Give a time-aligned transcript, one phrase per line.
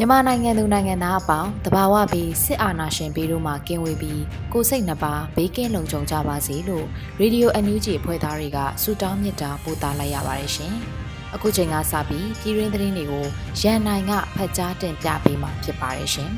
[0.00, 6.86] မြန်မာနိုင်ငံသူနိုင်ငံသားအပေါင်းတဘာဝပြီးစစ်အာဏာရှင်ပြီးတို့မှကင်းဝေးပြီးကိုစိတ်နှပါဘေးကင်းလုံခြုံကြပါစေလို့
[7.20, 10.72] ရေဒီယိုအန်ယူဂျီအဖွဲ့သားတွေကဆုတောင်းမေတ္တာပို့သလိုက်ရပါတယ်ရှင်။
[11.34, 13.24] အခုချိန်ကစပြီးပြည်တွင်းသတင်းတွေကို
[13.60, 16.30] ရန်နိုင်ကဖတ်ကြားတင်ပြပေးမှာဖြစ်ပါတယ်ရှင်။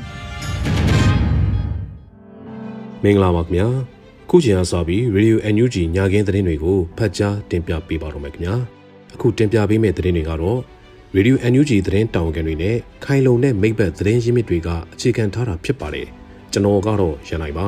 [3.03, 3.67] မင်္ဂလာပါခင်ဗျာ။
[4.29, 8.55] ခုချိန်ကစပြီးရေဒီယိုအန်ယူဂျီညခင်းသတင်းတွေကိုဖတ်ကြားတင်ပြပေးပါတော့မယ်ခင်ဗျာ။
[9.15, 10.59] အခုတင်ပြပေးမယ့်သတင်းတွေကတော့
[11.15, 16.07] ရေဒီယို NUG သတင်းတောင်ကန်တွေနဲ့ခိုင်လုံတဲ့မိဘသတင်းရင်းမြစ်တွေကအခြေခံထားတာဖြစ်ပါတယ်
[16.51, 17.67] ကျွန်တော်ကတော့ရန်နိုင်ပါ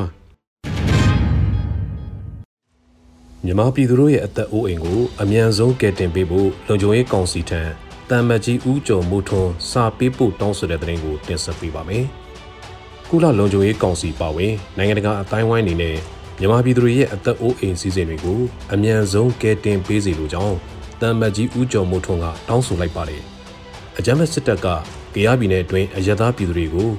[3.46, 7.62] မြန်မာပြည်သူတို့ရဲ့အသက်အိုးအိမ်ကိုအမြန်ဆုံးကယ်တင်ပေးဖို့လုံခြုံရေးကောင်စီထံ
[8.10, 12.06] တမ်မတ်ကြီးဦးကျော်မိုးထွန်းစာပေးပို့တောင်းဆိုတဲ့သတင်းကိုတင်ဆက်ပေးပါမယ်
[13.10, 15.98] ကုလလုံခြုံရေးကောင်စီပါဝင်နိုင်ငံတကာအတိုင်းဝိုင်းအနေနဲ့
[16.40, 18.40] မြန်မာပြည်သူတွေရဲ့အသက်အိုးအိမ်စည်းစိမ်တွေကို
[18.74, 20.58] အမြန်ဆုံးကယ်တင်ပေးစီလိုကြောင်း
[21.04, 23.24] တမ်မတ်ကြီးဦးကျော်မိုးထွန်းကတောင်းဆိုလိုက်ပါတယ်
[23.98, 24.68] အကြမ်းဖက်စစ်တပ်က
[25.16, 26.90] ကရားပြည်နယ်အတွင်းအရသာပြည်သူတွေကို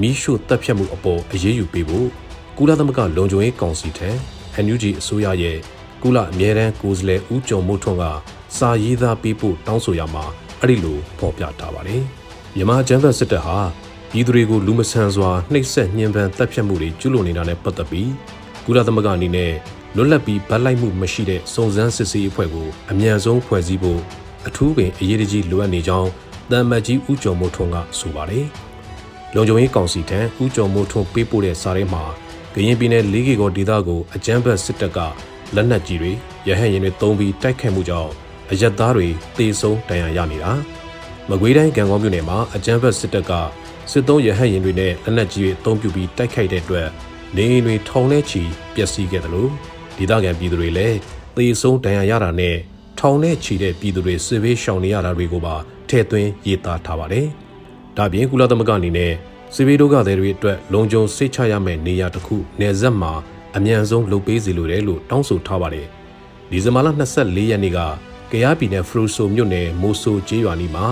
[0.00, 2.08] မိရှို့တပ်ဖြတ်မှုအပေါ်အရေးယူပေးဖို့
[2.58, 4.10] ကုလသမဂ္ဂလုံခြုံရေးကောင်စီထံ
[4.64, 5.58] NUG အစိုးရရဲ့
[6.02, 8.04] ကုလအမြဲတမ်းကိုယ်စားလှယ်ဦးကျော်မိုးထွန်းက
[8.56, 10.24] စာရေးသားပေးဖို့တောင်းဆိုရမှာ
[10.60, 12.02] အဲ့ဒီလိုဖော်ပြထားပါတယ်။
[12.56, 13.58] မြန်မာအကြမ်းဖက်စစ်တပ်ဟာ
[14.12, 18.10] ပြည်သူတွေကိုလူမဆန်စွာနှိပ်စက်ညှဉ်းပန်းတပ်ဖြတ်မှုတွေကျူးလွန်နေတာနဲ့ပတ်သက်ပြီး
[18.66, 19.52] ကုလသမဂ္ဂအနေနဲ့
[19.96, 24.00] လွတ်လပ်ပြီးဗတ်လိုက်မှုမရှိတဲ့စုံစမ်းစစ်ဆေးအဖွဲ့ကိုအမြန်ဆုံးဖွဲ့စည်းဖို့
[24.48, 26.10] အထူးပင်အရေးကြီးလိုအပ်နေကြောင်း
[26.50, 28.46] တမ်မတ်ကြီးဦးကျော်မိုးထွန်းကဆိုပါတယ်။
[29.34, 32.02] လုံခြုံရေးကောင်စီထံဦးကျော်မိုးထွန်းပေးပို့တဲ့စာထဲမှာ
[32.54, 34.98] ကရင်ပြည်နယ်လေးကေကောဒေသကိုအကြမ်းဖက်စစ်တပ်က
[35.54, 36.12] လက်နက်ကြီးတွေ
[36.48, 38.10] ရဟတ်ရင်တွေတုံးပြီးတိုက်ခိုက်မှုကြောင့်
[38.50, 40.52] အရက်သားတွေတေဆုံးဒဏ်ရာရနေတာ။
[41.28, 43.32] မကွေးတိုင်းကံကောမြို့နယ်မှာအကြမ်းဖက်စစ်တပ်က
[43.90, 46.88] စစ်သုံးရဟတ်ရင်တွေနဲ့လက်နက်ကြီးတွေအုံပြုပြီးတိုက်ခိုက်တဲ့အတွက်
[47.36, 48.42] နေအိမ်တွေထောင်ထဲချီ
[48.74, 49.52] ပျက်စီးခဲ့တယ်လို့
[49.96, 50.96] ဒေသခံပြည်သူတွေလည်း
[51.36, 52.56] သေဆုံးဒဏ်ရာရတာနဲ့
[52.98, 55.54] ထောင်ထဲချီတဲ့ပြည်သူတွေစစ်ဘေးရှောင်နေရတာတွေကိုပါ
[55.88, 57.26] ထည့်သွင်းရေးသားထားပါတယ်။
[57.96, 59.12] ဒါပြင်ကုလသမဂ္ဂအနေနဲ့
[59.54, 63.12] စစ်ဘေးဒုက္ခသည်တွေအတွက်လုံခြုံစိတ်ချရမယ့်နေရာတစ်ခုနယ်စပ်မှာ
[63.56, 65.86] အမြန်ဆုံးလုပ်ပေးစီလိုတယ်လို့တောင်းဆိုထားပါတယ်။
[66.50, 67.78] ဒီဇင်ဘာလ24ရက်နေ့က
[68.32, 70.86] ကရားပြည်နယ်ဖရူဆိုမြို့နယ်မိုဆိုကျေးရွာနီမှာ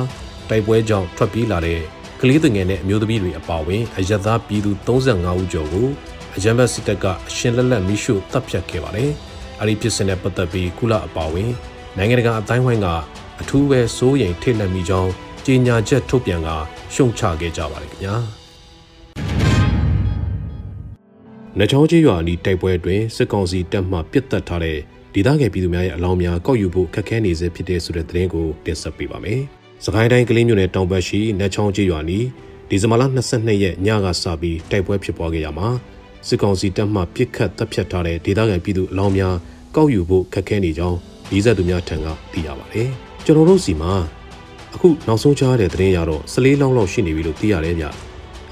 [0.49, 1.81] တိုက်ပွဲကြောင့်ထွက်ပြေးလာတဲ့
[2.21, 5.89] ကလေးငယ်နဲ့အမျိုးသမီးတွေအပါအဝင်အရသာပြည်သူ35ဦးကျော်ကို
[6.37, 9.11] အကြမ်းဖက်စစ်တပ်ကအရှင်လက်လက်မိရှုတပ်ဖြတ်ခဲ့ပါတယ်။
[9.61, 11.51] အဲဒီဖြစ်စဉ်နဲ့ပတ်သက်ပြီးကုလအပါအဝင်
[11.97, 12.87] နိုင်ငံတကာအတိုင်းဝိုင်းက
[13.41, 15.11] အထူးပဲစိုးရိမ်ထိတ်လန့်မိကြောင်း
[15.47, 16.49] ကြေညာချက်ထုတ်ပြန်က
[16.95, 18.15] ရှုံချခဲ့ကြပါတယ်ခင်ဗျာ။
[21.59, 24.79] နချောင်းကြီးရွာအနီးတိုက်ပွဲအတွင်းစစ်ကောင်စီတပ်မှပစ်တက်ထားတဲ့
[25.15, 29.41] ဒေသခံပြည်သူများရဲ့အလောင်းများကောက်ယူဖို့ခက်ခဲနေစေဖြစ်တဲ့ဆိုတဲ့သတင်းကိုတင်ဆက်ပေးပါမယ်။
[29.85, 32.27] စကိုင်းတိုင်းကလေးမြို့နယ်တောင်ဘက်ရှိနချောင်းကြီးရွာနီး
[32.69, 33.03] ဒီဇင်ဘာလ
[33.33, 35.69] 22ရက်ညကစပြီးတိုက်ပွဲဖြစ်ပွားခဲ့ရမှာ
[36.27, 39.35] စစ်ကောင်စီတပ်မှပစ်ခတ်တပ်ဖြတ်ထားတဲ့ဒေသခံပြည်သူအလောင်းများ
[39.77, 40.99] ကောက်ယူဖို့ခက်ခဲနေကြောင်း
[41.31, 42.89] ဒီဇက်သူများထံကသိရပါတယ်။
[43.25, 43.93] ကျွန်တော်တို့စီမှာ
[44.75, 47.85] အခုနောက်ဆုံးကြားတဲ့သတင်းရတော့စလေးလောင်းလောက်ရှိနေပြီလို့သိရတယ်ဗျ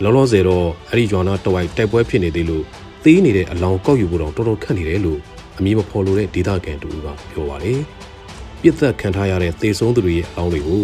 [0.02, 2.64] လောလောဆယ်တော့အဲ့ဒီဂျွာနာတဝိုက်တိုက်ပွဲဖြစ်နေသေးလို့
[3.04, 5.18] သေးနေတဲ့အလောင်းကောက်ယူဖို့တော့တော်တော်ခက်နေတယ်လို့
[5.58, 7.80] အမည်မဖော်လို့တဲ့ဒေသခံတူကပြောပါတယ်
[8.62, 10.82] ပြစ်သက်ခံထားရတဲ့သေဆုံးသူတွေရဲ့အလောင်းတွေကို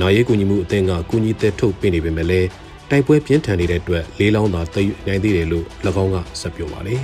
[0.00, 2.48] နာရေးကူညီမှုအသင်းကကူညီသက်ထုတ်ပေးနေပေမဲ့လည်း
[2.90, 5.64] တိုက်ပွဲပြင်းထန်နေတဲ့အတွက်လေးလောင်းသာတည်နိုင်သေးတယ်လို့၎
[6.02, 7.02] င်းကဆက်ပြောပါတယ်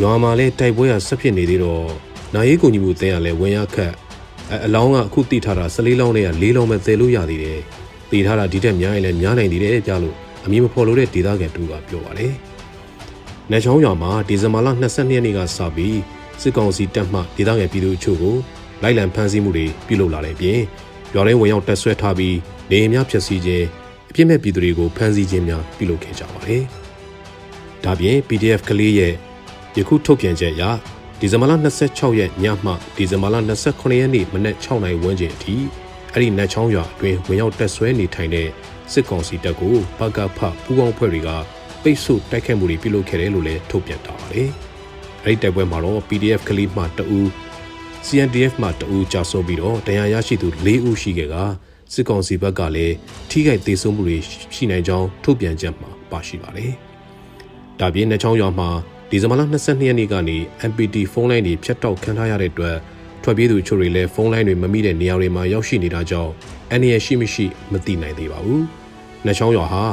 [0.00, 1.86] ရွာမှာလည်းတိုက်ပွဲကဆက်ဖြစ်နေသေးတော့
[2.34, 3.92] နာရေးကူညီမှုအသင်းကလည်းဝင်ရခတ်
[4.66, 7.58] အလောင်းကအခုတိထားတာ14လောင်းနဲ့က4လောင်းပဲသယ်လို့ရသေးတယ်။
[8.10, 12.32] တည်ထားတာဒီတက်များရင်လည်းများနိုင်သေးတယ်ကြလို့အမည်မဖော်လို့တဲ့ဒေသခံတူကပြောပါတယ်။
[13.50, 15.98] နေချောင်းရွာမှာဒီဇင်ဘာလ22ရက်နေ့ကစပြီး
[16.40, 18.36] စစ်ကောင်စီတပ်မှဒေသခံပြည်သူအချို့ကို
[18.82, 20.58] လိုက်လံဖမ်းဆီးမှုတွေပြုလုပ်လာတဲ့အပြင်
[21.14, 22.36] ရွာရင်းဝင်ရောက်တက်ဆွဲထားပြီး
[22.70, 23.66] နေအိမ်များဖျက်ဆီးခြင်း
[24.12, 26.62] အပြစ်မဲ့ပြည်သူတွေကိုဖမ်းဆီးခြင်းများပြုလုပ်ခဲ့ကြပါတယ်။
[27.84, 29.14] ဒါပြင် PDF ကလေးရဲ့
[29.76, 30.76] ယခုထုတ်ပြန်ချက်အရဒ
[31.20, 31.52] ဒီဇင်ဘာလ
[31.86, 33.36] 26ရက်ညမှဒီဇင်ဘာလ
[33.68, 35.56] 29ရက်နေ့မနက်6နာရီဝန်းကျင်အထိ
[36.12, 38.48] အဲ့ဒီနတ်ချောင်းရွာအတွင်းဝင်ရောက်တက်ဆွဲနေထိုင်တဲ့
[38.92, 41.30] စစ်ကောင်စီတပ်ကိုပကဖပူးပေါင်းဖွဲ့တွေက
[41.82, 44.48] ပိတ်ဆို့တိုက်ခတ်မှုတွေပြုလုပ်ခဲ့တယ်လို့လည်းထုတ်ပြန်ထားပါတယ်။
[45.24, 47.20] အဲ့ဒီတိုက်ပွဲမှာတော့ PDF ကလေးမှတအူ
[48.06, 51.36] CNDF မှတအူကြာဆုံးပြီးတော့တရားရရှိသူ၄ဦးရှိခဲ့က
[51.92, 52.94] စစ်ကောင်စီဘက်ကလည်း
[53.30, 54.18] ထိခိုက်ဒေဆုံးမှုတွေ
[54.54, 56.72] ရှိနိုင်ကြောင်းထုတ်ပြန်ချက်မှာပါရှိပါတယ်။
[57.80, 58.68] ဒါပြင်နှချောင်းရွာမှာ
[59.10, 60.36] ဒီဇင်ဘာလ22ရက်နေ့ကနေ
[60.70, 62.76] MPT ဖုန်းလိုင်းတွေဖြတ်တောက်ခံထားရတဲ့အတွက်
[63.22, 66.32] ထွက်ပြေးသူချို့တွေလည်းဖုန်းလိုင်းတွေမမိတဲ့နေရာတွေမှာရောက်ရှိနေတာကြောင့်
[66.70, 68.62] အန္တရာယ်ရှိမရှိမသိနိုင်သေးပါဘူး။
[69.26, 69.84] နှချောင်းရွာဟာ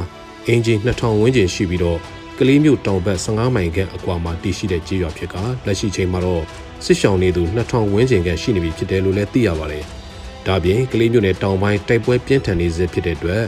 [0.47, 1.99] အင်ဂျင်2000ဝန်းကျင်ရှိပြီးတော့
[2.39, 5.35] ကလေးမျိုးတောင်ဘက်15မိုင်ခန့်အကွာမှာတည်ရှိတဲ့ကြေးရွာဖြစ်က
[5.65, 6.43] လက်ရှိချိန်မှာတော့
[6.85, 9.85] စစ်ရှောင်နေသူ2000ဝန်းကျင်ခန့်ရှိနေပြီဖြစ်တယ်လို့လည်းသိရပါတယ်။
[10.47, 13.43] ဒါပြင်ကလေးမျိုးနယ်တောင်ပိုင်းတိုက်ပွဲပြင်းထန်နေစေဖြစ်တဲ့အတွက်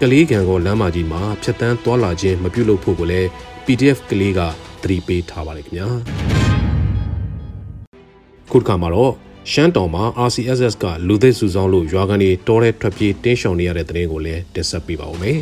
[0.00, 3.28] ကလေးကံကောလမ်းမကြီးမှာဖြတ်တန်းသွားလာခြင်းမပြုလုပ်ဖို့ကိုလည်း
[3.64, 4.40] PDF ကလေးက
[4.82, 5.88] သတိပေးထားပါတယ်ခင်ဗျာ
[8.50, 9.12] ခုတစ်ခါမှာတော့
[9.52, 15.38] ရှမ်းတောင်မှာ RCSS ကလူသစ်စုဆောင်လို့ရွာကန်တွေတောထဲထွက်ပြေးတင်းရှောင်နေရတဲ့တဲ့ရင်ကိုလည်းတင်ဆက်ပေးပါဦးမယ်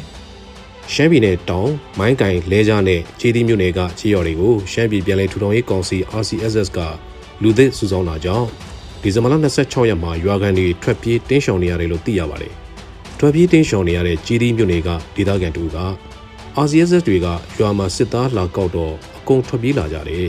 [0.93, 6.79] ရှမ်းပြည်နယ်တောင်မိုင်းကင်လဲကြားနဲ့ခြေသီးမြို့နယ်ကခြေရော်တွေကိုရှမ်းပြည်ပြည်လဲထူထောင်ရေးကောင်စီ RCSS က
[7.43, 8.49] လူသစ်စုဆောင်တာကြောင့်
[9.07, 12.53] ဒီဇင်ဘာလ26ရက်မှာရွာကန်တွေထွက်ပြေးတင်းရှောင်နေရတယ်လို့သိရပါတယ်
[13.19, 15.79] ထွက်ပြေးတင်းရှောင်နေရတဲ့ခြေသီးမြို့နယ်ကဒေသခံတူက
[16.65, 17.27] RCSS တွေက
[17.59, 20.29] ရွာမှာစစ်သားလာကောက်တော့အကုန်ထွက်ပြေးလာကြတယ်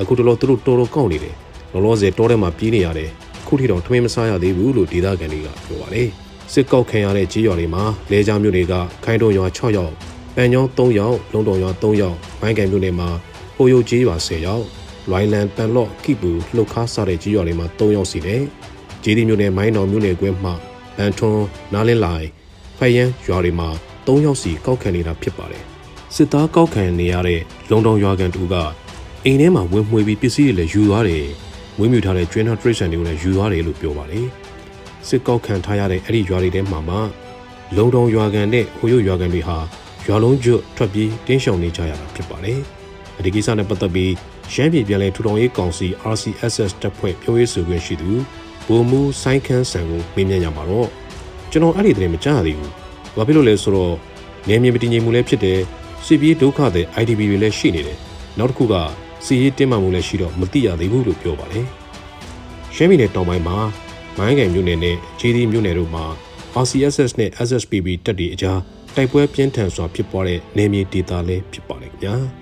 [0.00, 1.34] အခုတော့သူတို့တော်တော်ကောက်နေတယ်
[1.72, 3.10] လောလောဆယ်တောထဲမှာပြေးနေရတယ်
[3.46, 6.08] ခုထိတော့ထမင်းမစားရသေးဘူးလို့ဒေသခံတွေကပြောပါတယ်
[6.52, 9.92] စစ်ကောက်ခံရတဲ့ကြီးရွာတွေမှာလဲကြားမြို့တွေကခိုင်းတုံရွာ6ယောက်
[10.36, 13.08] ပန်ညောင်း3ယောက်လုံတုံရွာ3ယောက်မိုင်းကန်မြို့နယ်မှာ
[13.56, 14.64] ဟိုယိုကြီးရွာ10ယောက်
[15.10, 18.42] လွိုင်းလန်ပန်လော့ကိပူလှုပ်ခါစားတဲ့ကြီးရွာတွေမှာ3ယောက်စီတယ်
[19.02, 20.54] ဂျီဒီမြို့နယ်မိုင်းတော်မြို့နယ်ကွင်းမှာ
[20.98, 22.26] အန်ထွန်းနားလင်းလိုက်
[22.78, 23.68] ဖိုင်ယန်ရွာတွေမှာ
[24.06, 25.64] 3ယောက်စီကောက်ခံနေတာဖြစ်ပါတယ်
[26.14, 27.40] စစ်သားကောက်ခံနေရတဲ့
[27.70, 28.54] လုံတုံရွာကန်တူက
[29.24, 31.26] အိမ်ထဲမှာဝင်မှွေပြီးပစ္စည်းတွေလည်းယူသွားတယ်
[31.78, 34.26] မွေးမြူထားတဲ့ကျွင်းထောက်ထရိတ်ဆန်တွေကိုလည်းယူသွားတယ်လို့ပြောပါတယ်
[35.08, 36.96] စစ်ကောက်ခံထားရတဲ့အဲ့ဒီရွာတွေထဲမှာမှ
[37.76, 39.58] လုံတုံရွာကန်နဲ့ဟိုယိုရွာကန်တွေဟာ
[40.06, 42.58] ရွာလုံးကျွတ်ထွက်ပြေးတင်းရှောင်နေကြရတာဖြစ်ပါတယ်
[43.18, 44.12] အဒီကိစ္စနဲ့ပတ်သက်ပြီး
[44.52, 48.10] ရှမ်းပြည်ပြည်လဲထူထောင်ရေးကောင်စီ RCSS တပ်ဖွဲ့ပြောရေးဆိုခွင့်ရှိသူ
[48.66, 50.88] ဗိုလ်မှူးဆိုင်းခန်းဆန်ကိုမေးမြန်းရမှာတော့
[51.50, 52.72] ကျွန်တော်အဲ့ဒီတည်းမကြားသေးဘူး။
[53.16, 53.94] ဘာဖြစ်လို့လဲဆိုတော့
[54.48, 55.58] နေမြေမတည်ငြိမ်မှုလည်းဖြစ်တယ်။
[56.06, 57.98] စစ်ပြေးဒုက္ခတဲ့ IDP တွေလည်းရှိနေတယ်။
[58.38, 58.74] နောက်တစ်ခုက
[59.24, 61.66] စီရေးတင်းမာမှုလည်းရှိတော့မသိရသေးဘူးလို့ပြောပါတယ်။
[62.74, 63.56] ရှမ်းပြည်နယ်တောင်ပိုင်းမှာ
[64.18, 66.04] မိုင်းကံမြို့နယ်နဲ့ဂျီဒီမြို့နယ်တို့မှာ
[66.62, 68.60] RCSS နဲ့ SSPB တပ်တွေအကြား
[68.94, 72.41] တိုက်ပွဲပြင်းထန်စွာဖြစ်ပွားတဲ့နေမြေဒေသလည်းဖြစ်ပါတယ်ခင်ဗျာ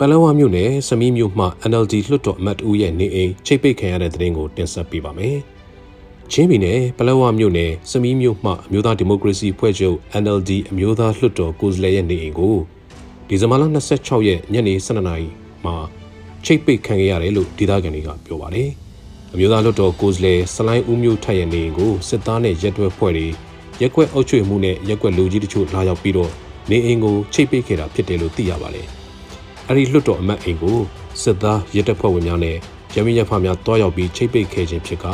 [0.00, 5.36] ပလောဝမြို့နယ်စမီးမြို့မှ NLD လွှတ်တော်အမတ်ဦးရဲ့နေအိမ်ချိတ်ပိတ်ခံရတဲ့တဲ့ရင်ကိုတင်ဆက်ပေးပါမယ်။
[6.32, 12.56] ချင်းပြည်နယ်ပလောဝမြို့နယ်စမီးမြို့မှအမျိုးသားဒီမိုကရေစီဖွဲ့ချုပ် NLD အမျိုးသားလွှတ်တော်ကိုယ်စားလှယ်ရဲ့နေအိမ်ကို
[13.28, 13.62] ဒီဇင်ဘာလ
[13.96, 15.28] 26ရက်ညနေ12နာရီ
[15.64, 15.74] မှာ
[16.44, 18.68] ချိတ်ပိတ်ခံခဲ့ရတယ်လို့ဒေသခံတွေကပြောပါတယ်။
[19.32, 23.26] အမျိုးသားလွှတ်တော်ကိုယ်စားလှယ်စလိုင်းဦးမျိုးထက်ရဲ့နေအိမ်ကိုစစ်သားနဲ့ရက်တွဲဖွဲ့တွေ
[23.80, 26.30] ရက်ကွက်အုပ်ချုပ်မှုနဲ့ရက်ကွက်လူကြီးတချို့လာရောက်ပြီးတော့
[26.70, 28.88] နေအိမ်ကိုချိတ်ပိတ်ခဲ့တာဖြစ်တယ်လို့သိရပါတယ်။
[29.68, 30.78] အဲဒီလွှတ်တော်အမတ်အိမ်ကို
[31.22, 32.56] စစ်သားရက်တပ်ဖွဲ့ဝင်များနဲ့
[32.94, 35.06] ရမင်းရဖများတွားရောက်ပြီးချိတ်ပိတ်ခဲ့ခြင်းဖြစ်က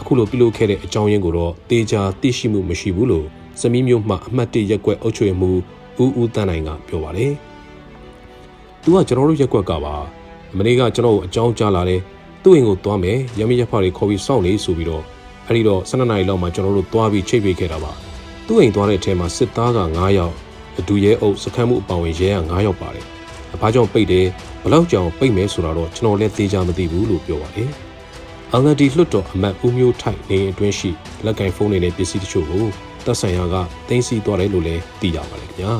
[0.00, 3.26] အခုလိုပြုလုပ်ခဲ့တဲ့အကြောင်းရင်းကိုတော့တေချာသိရှိမှုမရှိဘူးလို့
[3.60, 5.50] စမီးမျိုးမှအမှတ်၁ရက်ကွက်အုပ်ချုပ်မှု
[6.02, 7.32] ဦးဦးတန်းနိုင်ကပြောပါတယ်။
[8.82, 9.94] သူကကျွန်တော်တို့ရက်ကွက်ကပါ
[10.56, 12.00] မနေ့ကကျွန်တော်ကိုအကြောင်းကြားလာတယ်
[12.42, 15.02] သူ့အိမ်ကိုသွားမယ်ရမင်းရဖတွေခေါ်ပြီးစောင့်နေဆိုပြီးတော့
[15.46, 17.92] အဲ့ဒီတော့12နာရီလောက်မှကျွန်တော်တို့သွားပြီးချိတ်ပေးခဲ့တာပါ
[18.46, 20.34] သူ့အိမ်သွားတဲ့အထဲမှာစစ်သားက9ယောက်
[20.78, 23.13] အဒူရဲအုပ်စခန်းမှုအပောင်ဝင်ရဲက9ယောက်ပါတယ်
[23.64, 24.26] အဖားကြောင့်ပိတ်တယ်
[24.62, 27.70] ဘလောက်ကြောင်ပိတ်မယ်ဆိုတာတော့ကျွန်တော်လည်းသိကြမသိဘူးလို့ပြောပါတယ်
[28.52, 30.90] အန်ဂဒီလွတ်တော်အမတ်ဦးမျိုးထိုက်နေအတွင်းရှိ
[31.24, 32.64] လက်ကင်ဖုန်းတွေနဲ့ပစ္စည်းတချို့ကို
[33.04, 33.56] တပ်ဆိုင်ရာက
[33.88, 35.72] တင်စီသွားတယ်လို့လည်းသိရပါတယ်ခင်ဗျာ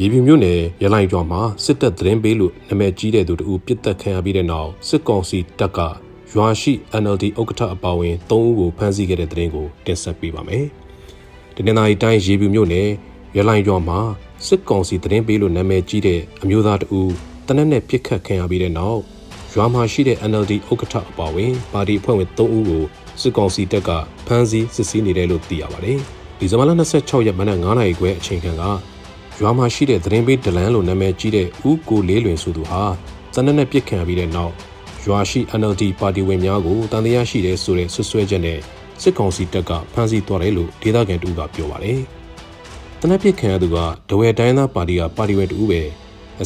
[0.00, 5.78] ရေပြူမြို့နယ်ရလိုင်ကျော်မှာစစ်တပ်သတင်းပေးလို့နာမည်ကြီးတဲ့သူတို့ပြစ်တက်ခံရပြီးတဲ့နောက်စစ်ကောင်စီတပ်က
[6.32, 6.72] ရွာရှိ
[7.02, 10.64] NLD ဥက္ကဋ္ဌအပါအဝင်၃ဦးကိုဖမ်းဆီးခဲ့တဲ့သတင်းကိုတင်ဆက်ပေးပါမယ်။
[11.54, 12.88] ဒီနေ့နိုင်တိုင်းရေပြူမြို့နယ်
[13.36, 13.98] ရလိုင်ကျော်မှာ
[14.46, 17.12] စစ်ကောင်စီသတင်းပေးလို့နာမည်ကြီးတဲ့အမျိုးသားတဦး
[17.46, 19.00] တနက်နဲ့ပြစ်ခတ်ခံရပြီးတဲ့နောက်
[19.54, 22.84] ရွာမှာရှိတဲ့ NLD ဥက္ကဋ္ဌအပါအဝင်ပါတီအဖွဲ့ဝင်၃ဦးကို
[23.20, 23.90] စစ်ကောင်စီတပ်က
[24.26, 25.98] ဖမ်းဆီးစစ်ဆေးနေတယ်လို့သိရပါတယ်။
[26.38, 28.64] ဒီဇင်ဘာလ26ရက်မနက်9:00နာရီခွဲအချိန်ခန့်က
[29.40, 32.82] ရွာမှာရှိတဲ့သတင်းပေးဒလန်လို့နာမည်ကြီးတဲ့ဦးကိုလေးလွင်ဆိုသူဟာ
[33.34, 34.52] တနက်နဲ့ပြစ်ခံပြီးတဲ့နောက်
[35.06, 38.58] ရွာရှိ NLD ပါတီဝင်များကိုတန်တရားရှိတဲ့ဆိုတဲ့ဆွဆွဲချက်နဲ့
[39.02, 42.00] စစ်ကောင်စီတပ်ကဖမ်းဆီးသွားတယ်လို့ဒေသခံတူကပြောပါတယ်။
[43.02, 43.76] တနက်ပြစ်ခံရသူက
[44.08, 45.82] ဒဝဲတိုင်းသားပါတီကပါတီဝင်တူပဲ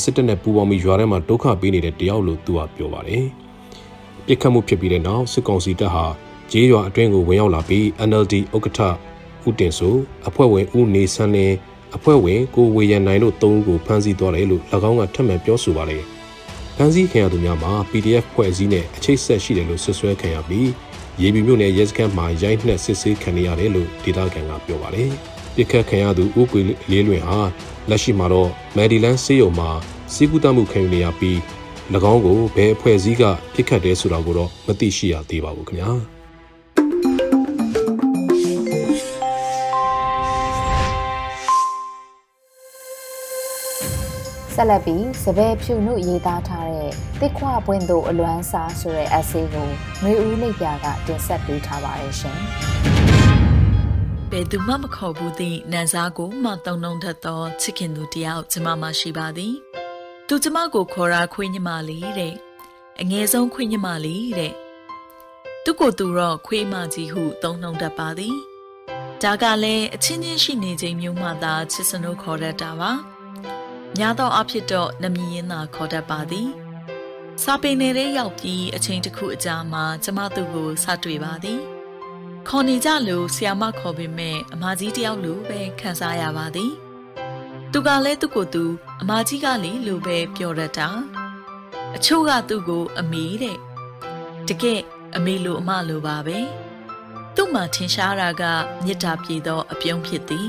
[0.03, 3.25] စစ်တပ်နဲ့ပူးပေါင်းပြီးရွာထဲမှာဒုက္ခပေးနေတဲ့တယောက်လို့သူကပြောပါတယ်။
[4.27, 6.07] ပြစ်ခတ်မှုဖြစ်ပြီးတဲ့နောက်စစ်ကောင်စီတပ်ဟာ
[6.51, 8.81] ဂျေးရွာအတွင်းကိုဝင်ရောက်လာပြီး NLD ဥက္ကဋ္ဌ
[9.47, 9.95] ဦးတင်ဆို
[10.29, 11.57] အဖွဲ့ဝင်ဦးနေဆန်းလင်း
[11.97, 16.03] အဖွဲ့ဝင်ကိုဝေရန်နိုင်တို့၃ဦးကိုဖမ်းဆီးသွားတယ်လို့၎င်းကထပ်မံပြောဆိုပါတယ်။
[16.77, 20.69] ဖမ်းဆီးခံရသူများမှာ PDF ဖွဲ့စည်းနဲ့အချိတ်ဆက်ရှိတယ်လို့ဆွဆွဲခံရပြီး
[21.21, 25.13] ရေပီမြို့နယ်ရဲစခန်းမှာရိုက်နှက်စစ်ဆေးခံရတယ်လို့ဒေသခံကပြောပါတယ်။
[25.57, 27.41] ပြစ်ခတ်ခံရသူဦးကွေလေးလွင်ဟာ
[27.91, 29.71] လက်ရှိမှာတော့မယ်ဒီလန်စေယုံမှာ
[30.13, 31.39] စီးကူးတမှုခံယူနေရပြီး၎
[32.13, 33.23] င်းကိုဘယ်အဖွဲ့အစည်းက
[33.55, 35.93] ပြစ်ခတ်တယ်ဆိုတာကိုတော့မသိရှိရသေးပါဘူးခင်ဗျာ။
[44.55, 46.91] ဆက်လက်ပြီးစပယ်ဖြူနုရေးသားထားတဲ့
[47.21, 49.69] တစ်ခွပွင့်တို့အလွမ်းစားဆိုတဲ့ essay ကို
[50.03, 52.41] နှွေဦးလိပ်ပြာကတင်ဆက်ပေးထားပါတယ်ရှင်။
[54.35, 59.55] ဘယ်သူမှမခေါ်ဘူးသည့်နန်းစားကိုမှတုံနှုံထက်သောချစ်ခင်သူတယောက်ကျမမှရှိပါသည်။
[60.29, 62.35] သူကျမကိုခေါ်တာခွေးညမလေးတဲ့
[63.01, 64.53] အငယ်ဆုံးခွေးညမလေးတဲ့။
[65.65, 68.37] သူကိုသူတော့ခွေးမကြီးဟုတုံနှုံတတ်ပါသည်။
[69.23, 72.93] ဒါကလည်းအချင်းချင်းရှိနေချိန်မျိုးမှသာချစ်စနိုးခေါ်တတ်တာပါ။
[73.99, 76.49] များသောအားဖြင့်တော့နမီရင်သာခေါ်တတ်ပါသည်
[77.43, 81.72] စာပင်နယ်ရောက်ပြီးအချိန်တစ်ခုအကြာမှာကျမသူ့ကိုစတွေ့ပါသည်
[82.49, 86.73] ခေါ်နေကြလို့ဆီယာမခေါ်ပေမဲ့အမကြီးတယောက်လိုပဲခံစားရပါသည်
[87.73, 88.65] သူကလည်းသူ့ကိုယ်သူ
[89.01, 90.89] အမကြီးကလေလိုပဲပြောရတာ
[91.97, 93.59] အချို့ကသူ့ကိုအမေတဲ့
[94.49, 94.81] တကယ်
[95.17, 96.39] အမေလိုအမလိုပါပဲ
[97.35, 98.43] သူ့မှာထင်ရှားတာက
[98.85, 100.49] မေတ္တာပြေသောအပြုံးဖြစ်သည်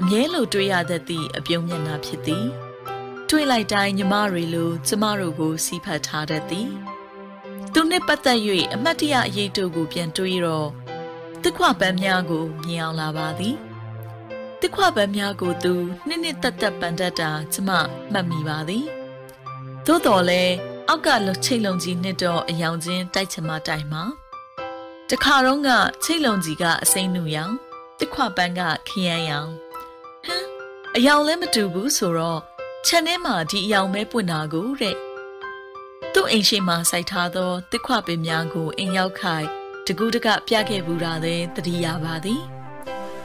[0.00, 2.46] အမြဲလိုတွေ့ရတတ်သည့်အပြုံးမျက်နှာဖြစ်သည်
[3.28, 6.70] တွေ့လိုက်တိုင်းညီမတွေလိုကျမတို့ကိုစီးဖတ်ထားတတ်သည်
[7.72, 8.40] သူနှင့်ပတ်သက်၍
[8.74, 10.68] အမတ်တရအရေးတို့ကိုပြန်တွေးတော့
[11.42, 13.56] တစ်ခွပန်းများကိုမြင်အောင်လာပါသည်
[14.60, 15.74] တစ်ခွပန်းများကိုသူ
[16.06, 17.70] နှစ်နှစ်သက်သက်ပန်တတ်တာကျမ
[18.12, 18.84] မှတ်မိပါသည်
[19.86, 20.42] သို့တော်လဲ
[20.88, 24.02] အောက်ကလှချိတ်လုံးကြီးနှစ်တော့အယောင်ချင်းတိုက်ချင်မှတိုင်မှာ
[25.10, 25.70] တခါတော့က
[26.04, 27.54] ချိတ်လုံးကြီးကအစိမ့်နူရောင်
[27.98, 29.50] တစ်ခွပန်းကခရမ်းရောင်
[30.26, 30.44] ဟမ်
[30.96, 32.40] အယောင်လည်းမတူဘူးဆိုတော့
[32.86, 34.96] ခြံထဲမှာဒီအယောင်ပဲပွင့်တာကိုတဲ့
[36.12, 39.48] သူ့အိမ်ရှိမှစိုက်ထားသောတစ်ခွပင်များကိုအိမ်ရောက်ခိုင်
[39.88, 42.42] တကူးတကပြခဲ့ဘူးတာလည်းတတိယပါသည်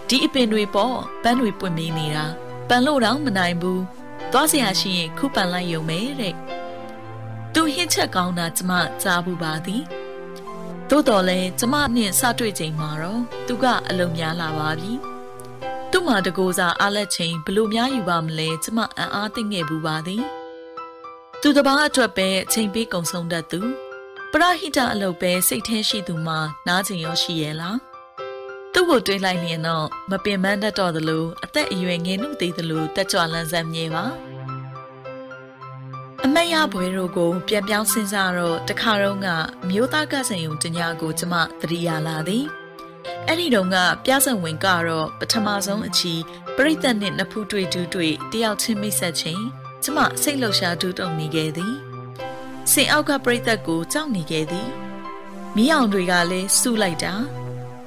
[0.08, 2.25] ဒီအပင်တွေပေါ့ပန်းတွေပွင့်မင်းနေတာ
[2.70, 3.84] ပန်းလို့တော့မနိုင်ဘူး
[4.32, 6.36] သွားစရာရှိရင်ခုပန်လိုက်ရုံပဲတဲ့
[7.53, 9.84] သူဟင်းချက်ကောင်းတာကျမကြားဘူးပါသည်
[10.89, 14.93] သို့တော်လဲကျမနှင့်စတွေ့ချိန်မှာတော့သူကအလုံများလာပါပြီ။
[15.96, 20.24] သူ့မှာတကိုးစားအားလက်ချိန်ဘလို့များယူပါမလဲကျမအံ့အားသိငယ်ဘူးပါသည်
[21.41, 23.60] သူတပားအတွက်ပဲအချိန်ပေးကုံဆုံးတတ်သူ
[24.35, 26.35] ပရဟိတအလုပ်ပဲစိတ်ထဲရှိသူမှ
[26.67, 27.77] နားကျင်ရောရှိရဲ့လား
[28.73, 34.05] သူ့ကိုတွေးလိုက်လျင်တော့မပင်ပန်းတတ်တော့သလိုအသက်အရွယ်ငယ်နှုတ်သေးသလိုတက်ကြွလန်းဆန်းမြဲပါ
[36.23, 39.27] အမတ်ရဘွယ်တို့ကိုပြန်ပြောင်းစဉ်းစားတော့တခါတော့က
[39.69, 42.45] မျိုးသားကဆိုင်ုံတညာကိုကျမသတိရလာသည်
[43.27, 46.13] အဲ့ဒီတုန်းကပြဿဝင်ကတော့ပထမဆုံးအချီ
[46.55, 49.43] ပရိသတ်နှင့်နဖူးတွေ့တူးတွေ့တယောက်ချင်းမိတ်ဆက်ချင်း
[49.83, 51.92] ကျမစိတ်လှုပ်ရှားတူးတုံနေခဲ့သည်
[52.72, 54.70] စင်အောက်ကပရိသတ်ကိုကြောက်နေခဲ့သည်
[55.55, 57.13] မီးအောင်တွေကလည်းစူးလိုက်တာ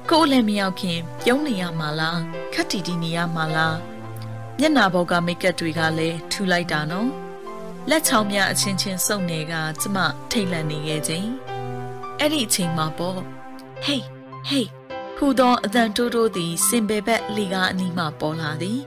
[0.09, 2.19] ကိုယ်လည်းမရောက်ခင်ပြုံးနေရမှာလား
[2.53, 3.77] ခက်တီတီနေရမှာလား
[4.59, 7.09] မျက်နာဘောကမိတ်ကပ်တွေကလည်းထူလိုက်တာနော်
[7.89, 9.97] လက်ချောင်းများအချင်းချင်းစုံနေကကျမ
[10.31, 11.29] ထိတ်လန့်နေခဲ့ခြင်း
[12.19, 13.19] အဲ့ဒီအချိန်မှာပေါ့
[13.83, 14.03] ဟေး
[14.47, 14.67] ဟေး
[15.17, 18.79] ဟူသောအသံတိုးတိုးသည်စင်ပေဘက်လီကားအနီးမှပေါ်လာသည်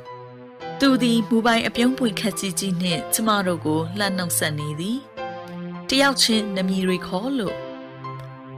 [0.81, 4.99] သူသည်မူပိုင်အပြုံးပွင့်ခက်ကြီးကြီးနှင့်ကျမတို့ကိုလှမ်းနှုတ်ဆက်နေသည်
[5.91, 7.57] တယောက်ချင်းနမီတွေခေါ်လို့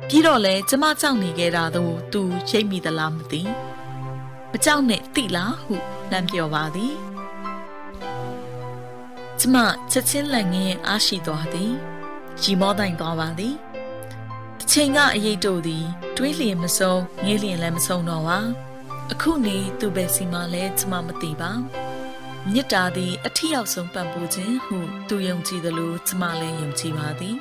[0.08, 3.42] ပြီးတော့လဲကျမကြောက်နေခဲ့တာသို့သူရိပ်မိသလားမသိ
[4.50, 5.74] မကြောက်နဲ့သိလားဟု
[6.10, 6.94] လမ်းပြောပါသည်
[9.40, 9.56] ကျမ
[9.90, 11.72] ချက်ချင်းလက်ငင်းအားရှိသွားသည်
[12.42, 13.54] ရီမောတိုင်သွားပါသည်
[14.58, 15.84] တစ်ချိန်ကအရေးတို့သည်
[16.16, 18.38] တွေးလျင်မဆုံးငေးလျင်လည်းမဆုံးတော့ပါ
[19.12, 21.50] အခုနေသူပဲစီမလဲကျမမသိပါ
[22.50, 24.76] မြစ်တာသည်အထီရောက်ဆုံးပံ့ပိုးခြင်းဟု
[25.08, 27.36] သူယုံကြည်သလိုကျမလည်းယုံကြည်ပါသည်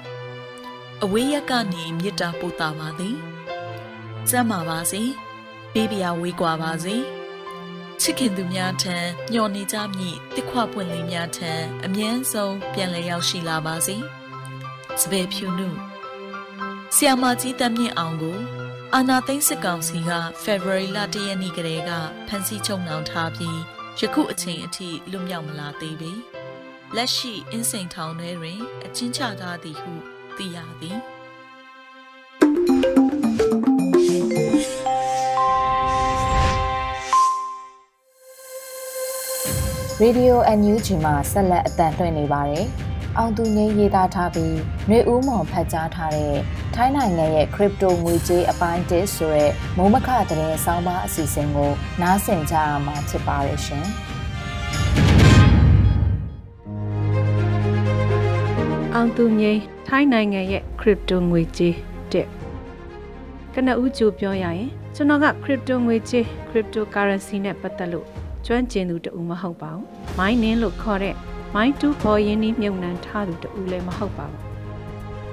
[1.03, 3.15] အဝေးရက်ကနေမြစ်တာပို့တာပါသည်
[4.29, 5.01] စမ်းပါပါစေ
[5.73, 6.95] ပေးပြဝေးကွာပါစေ
[8.01, 8.97] ချစ်ခင်သူများထံ
[9.31, 11.51] ညှော်နေကြမည်တစ်ခွပွင့်လေးများထံ
[11.85, 13.95] အမြဲဆုံးပြန်လည်ရောက်ရှိလာပါစေ
[15.01, 15.69] စပယ်ဖြူနု
[16.95, 18.39] ဆီယာမကြီးတမ်းမြင့်အောင်ကို
[18.93, 20.11] အာနာသိန်းစစ်ကောင်စီက
[20.43, 21.91] ဖေဖော်ဝါရီလ၁ရက်နေ့ကတည်းက
[22.27, 26.11] ဖမ်းဆီးချုပ်နှောင်ထားပြီး ယခုအချိန်အထိလွတ်မြောက်မလာသေးပေ
[26.95, 29.91] လက်ရှိအင်းစိန်ထောင်ထဲတွင် အချင်းချထားသည်ဟု
[30.37, 30.97] သိရသည်
[40.03, 42.67] Radio NUG မှာဆက်လက်အသံလွှင့်နေပါတယ်။
[43.17, 44.57] အောင်သူငိမ့်ရေးသားထားပြီး
[44.89, 46.35] နှွေဦးမောင်ဖတ်ကြားထားတဲ့
[46.75, 53.85] ထိုင်းနိုင်ငံရဲ့ crypto ငွေကြေးအပိုင်းတစ်ဆိုတဲ့မုံမခတဲ့ဆောင်းပါးအစီအစဉ်ကို နားဆင်ကြရမှာဖြစ်ပါရဲ့ရှင်။
[58.93, 61.75] အောင်သူငိမ့်ထိုင်းနိုင်ငံရဲ့ crypto ငွေကြေး
[62.11, 62.27] တစ်
[63.53, 68.07] ကနဦးကြိုပြောရရင်ကျွန်တော်က crypto ငွေကြေး cryptocurrency နဲ့ပတ်သက်လို့
[68.45, 69.83] ကျွမ်းကျင်သူတူမဟုတ်ပါဘူး။
[70.17, 71.15] mining လို့ခေါ်တဲ့
[71.55, 74.41] mine to ပေါ်ရင်းနှီးမြုပ်နှံထားသူတဦးလည်းမဟုတ်ပါဘူး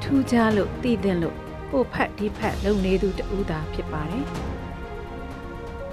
[0.02, 1.36] ထူးခြားလို့တည်တဲ့လို့
[1.70, 4.24] ပို့ဖက်ဒီဖက်လုံနေသူတဦးသာဖြစ်ပါတယ်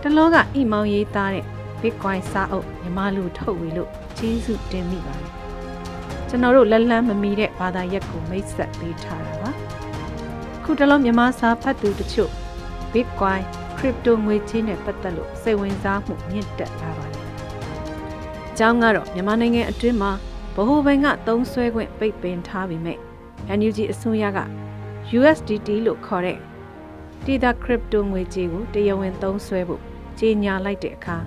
[0.01, 1.45] တလောကအိမောင်ရေးသားတဲ့
[1.81, 5.31] Bitcoin စာအုပ်ညီမလူထုတ်ဝေလို့ကျေးဇူးတင်မိပါတယ်
[6.29, 9.51] ကျွန်တော်တို့လက်လန်းမမီတဲ့ဘာသာရက်ကိုမိတ်ဆက်ပေးထားတာပါ
[10.63, 12.31] ခုတလုံးမြန်မာစာဖတ်သူတချို့
[12.93, 13.41] Bitcoin
[13.77, 17.14] crypto ငွေကြေးနဲ့ပတ်သက်လို့စိတ်ဝင်စားမှုမြင့်တက်လာပါတယ်။
[18.59, 20.11] ကျောင်းကတော့မြန်မာနိုင်ငံအတွင်းမှာ
[20.55, 22.97] ဗဟိုဘဏ်ကသုံးစွဲခွင့်ပိတ်ပင်ထားပေမဲ့
[23.57, 24.39] NUG အစိုးရက
[25.17, 26.39] USDT လို့ခေါ်တဲ့
[27.25, 29.81] Tether crypto ငွေကြေးကိုတရားဝင်သုံးစွဲဖို့
[30.19, 31.17] ကြေညာလိုက်တဲ့အခါ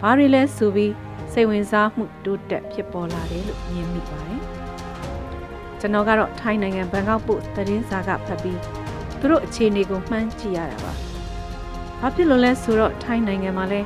[0.00, 0.92] ဘာတွေလဲဆိုပြီး
[1.32, 4.42] စိတ်ဝင်စားမှုတိုးတက်ဖြစ်ပေါ်လာတယ်လို့မြင်မိပါတယ်။
[5.80, 8.60] ကျွန်တော်ကတော့ထိုင်းနိုင်ငံဘန်ကောက်ပို့သတင်းစာကဖတ်ပြီး
[9.18, 10.92] သူတို့အခြေအနေကိုမှန်းကြည့်ရတာပါ။
[12.00, 13.80] ဘာဖြစ်လို့လဲဆိုတော့ထိုင်းနိုင်ငံမှာလဲ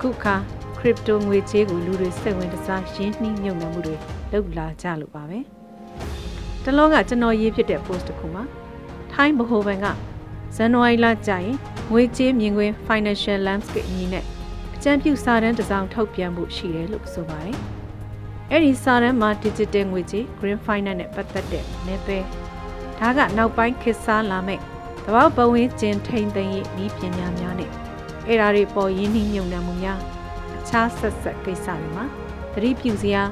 [0.00, 0.36] ခုခါ
[0.78, 3.96] ခရစ်တိုငွေကြေးကိုလူတွေစိတ်ဝင်စားရင်းနှီးမြုပ်နှံမှုတွေ
[4.32, 5.38] လုပ်လာကြလို့ပါပဲ။
[6.64, 8.44] တလောကကျွန်တော်ရေးဖြစ်တဲ့ post တစ်ခုမှာ
[9.12, 9.86] ထိုင်းဗဟိုဘဏ်က
[10.56, 11.56] ဇန်နဝါရီလကျရင်
[11.92, 14.24] ငွေကြေးမြင်ကွင်း financial landscape အမည်နဲ့
[14.74, 17.58] အကြံပြုစာတမ်းတစ်စောင်ထုတ်ပြန်မှုရှိတယ်လို့ဆိုပါတယ်။
[18.50, 22.24] အဲ့ဒီစာတမ်းမှာ digital ငွေကြေး green finance နဲ့ပတ်သက်တဲ့နယ်ပယ်
[22.98, 24.60] ဒါကနောက်ပိုင်းခေတ်စားလာမဲ့
[25.04, 27.70] တဘောက်ပဝင်းကျင်ထိန်သိမ်းရေးဤပညာများနဲ့
[28.26, 30.17] အဲ့ဒါတွေပေါ်ရင်းနှီးမြုံနှံမှုများအ
[30.68, 32.04] ခြားဆက်ဆက်ကိစ္စတွေမှာ
[32.52, 33.22] သတိပြုစရာ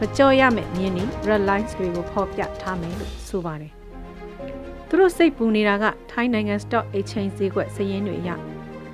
[0.00, 3.72] မကြော်ရမဲ့မြင်းနီ red lines တွေကိုဖော်ပြထားမယ်လို့ဆိုပါတယ်။
[4.88, 8.30] သူတို့စိတ်ပူနေတာကထိုင်းနိုင်ငံ stock exchange ဈေးကွက်စည်ရင်းတွေအရ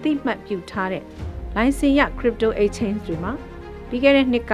[0.03, 1.03] တိမှတ်ပြုထားတဲ့
[1.57, 3.33] လိုင်စင်ရ crypto exchange တွေမှာ
[3.89, 4.53] ပြီးခဲ့တဲ့နှစ်က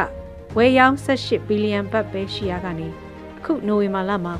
[0.57, 2.89] ဝယ်ရောင်း18ဘီလီယံဘတ်ပဲရှိရကနေ
[3.39, 4.35] အခုနိုဝင်ဘာလမှာ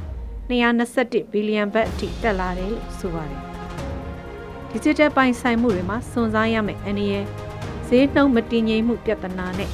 [0.49, 3.41] 221ဘီလီယံဘတ်အထိတက်လာတယ်လို့ဆိုပါတယ်။
[4.73, 7.15] digital ပိုင်ဆိုင်မှုတွေမှာစွန့်စားရမယ့်အနေရ
[7.89, 9.71] ဈေးနှုန်းမတည်ငြိမ်မှုပြဿနာနဲ့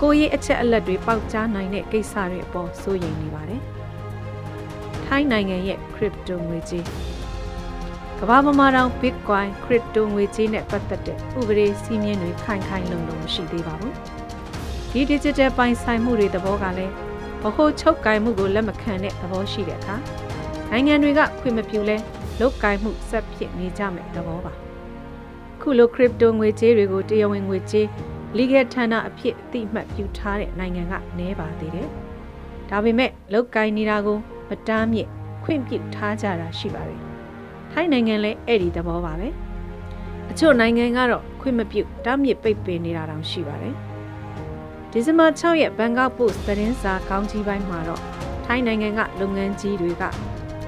[0.00, 3.60] ကိုယ်ရေးအချက်အလက်တွေပေါက်ကြားနိုင်တဲ့ကိစ္စတွေအပေါ်စိုးရိမ်နေပါတယ်။
[5.06, 6.84] ထိုင်းနိုင်ငံရဲ့ crypto ငွေကြေး
[8.20, 13.94] ကမ္ဘာမှာတောင် Bitcoin crypto ငွေကြေးနဲ့ပတ်သက်တဲ့ဥပဒေစည်းမျဉ်းတွေခိုင်ခိုင်လုံလုံမရှိသေးပါဘူး။
[14.90, 16.92] ဒီ digital ပိုင်ဆိုင်မှုတွေသဘောကလည်း
[17.42, 19.96] ဗဟိုချုပ်ကင်မှုကိုလက်မခံတဲ့သဘောရှိတဲ့အခါ
[20.70, 21.96] နိုင်ငံတွေကခွင့်မပြုလဲ
[22.40, 24.61] လုတ်ကင်မှုဆက်ဖြစ်နေကြမယ်သဘောပါ
[25.62, 27.86] ခုလို crypto ငွေကြေးတွေကိုတရားဝင်ငွေကြေး
[28.36, 31.88] legal ဌာနအဖြစ်အတိအမှတ်ပြုထားတဲ့နိုင်ငံကနည်းပါသေးတယ်
[32.70, 35.08] ဒါပေမဲ့လုတ်ကင်နေတာကိုမတားမြစ်
[35.44, 37.00] ခွင့်ပြုထားကြတာရှိပါတယ်
[37.72, 39.28] ထိုင်းနိုင်ငံလည်းအဲ့ဒီသဘောပါပဲ
[40.30, 43.74] အချို့နိုင်ငံကတော့ခွင့်မပြုတားမြစ်ပိတ်ပင်နေတာတောင်ရှိပါတယ်
[44.90, 48.02] ဒီဇင်ဘာ6ရက်ဘန်ကောက်ပို့စ်သတင်းစာကောင်းကြီးပိုင်းမှာတော့
[48.44, 50.04] ထိုင်းနိုင်ငံကလုပ်ငန်းကြီးတွေက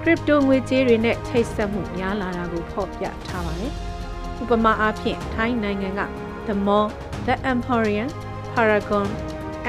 [0.03, 3.75] ခရစ်တိုငွေကြေးတွေနဲ့ချိတ်ဆက်မှုများလာတာကိုဖော်ပြထားပါတယ်။
[4.43, 6.01] ဥပမာအားဖြင့်ထိုင်းနိုင်ငံက
[6.47, 6.87] The Mall,
[7.27, 8.09] The Emporium,
[8.55, 9.07] Paragon,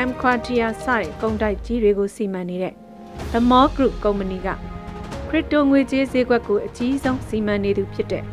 [0.08, 2.74] M Quartier စတဲ့ကုန်တိုက်ကြီးတွေကိုစီမံနေတဲ့
[3.34, 4.48] The Mall Group ကုမ္ပဏီက
[5.30, 8.24] ခရစ်တိုငွေကြေးဈေးကွက်ကိုအကြီးဆုံးစီမံနေသူဖြစ်တဲ့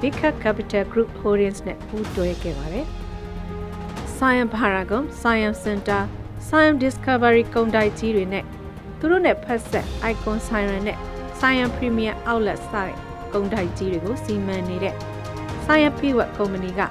[0.00, 0.14] Big
[0.44, 2.86] Capital Group Holdings နဲ့ပူးတွဲခဲ့ပါတယ်။
[4.16, 6.02] Science Paragon, Science Center,
[6.48, 8.44] Science Discovery ကုန်တိုက်ကြီးတွေနဲ့
[8.98, 10.98] သူတို့နဲ့ဖက်ဆက် Icon Siren နဲ့
[11.38, 12.96] Science Premier Outlet စတဲ့
[13.32, 14.94] ကုန်တိုက်ကြီးတွေကိုစီမံနေတဲ့
[15.64, 16.82] Science Pivot ကုမ္ပဏီက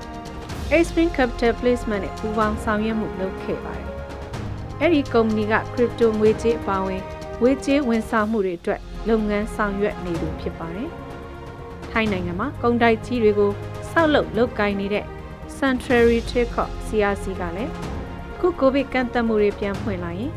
[0.88, 3.89] Spring Capital Placement နဲ့ပူးပေါင်းဆောင်ရွက်မှုလုပ်ခဲ့ပါတယ်။
[4.79, 7.01] အဲ့ဒီကုမ္ပဏီက crypto ငွေကြေးအပါအဝင်
[7.41, 10.89] ငွေကြေးဝန်ဆောင်မှုတွေအတွက်လုပ်ငန်းဆောင်ရွက်နေသူဖြစ်ပါတယ်။
[11.91, 13.51] ထိုင်းနိုင်ငံမှာကုန်တိုက်ကြီးတွေကို
[13.91, 15.05] ဆောက်လုပ်လုပ်ကိုင်နေတဲ့
[15.60, 17.73] Century Telecom CRC ကလည်း
[18.39, 20.31] ခုကိုဗစ်ကန့်သတ်မှုတွေပြန်ဖွင့်လာရင်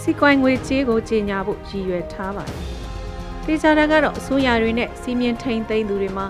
[0.00, 2.62] စီကွိုင်းငွေကြေးကိုကြီးညာဖို့ရည်ရွယ်ထားပါတယ်။
[3.46, 6.26] တေချာတာကတော့အစိုးရတွေနဲ့စီမင်းထိန်သိမ်းသူတွေမှာ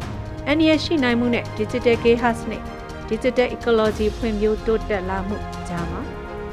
[0.52, 2.62] အန်ရရှိနိုင်မှုနဲ့ Digital Chaos နဲ့
[3.10, 5.36] Digital Ecology ဖွံ့ဖြိုးတိုးတက်လာမှု
[5.68, 6.00] ကြားမှာ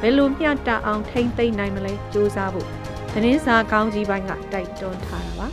[0.02, 2.68] ဘယ်လိုမျှတအောင်ထိန်သိမ်းနိုင်မလဲစူးစမ်းဖို့
[3.14, 5.48] သတင်းစာကောင်းကြီးပိုင်းကတိုက်တွန်းထားတာပါ